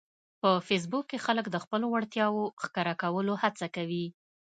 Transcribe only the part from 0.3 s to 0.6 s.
په